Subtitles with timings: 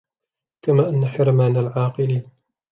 [0.61, 2.23] كَمَا أَنَّ حِرْمَانَ الْعَاقِلِ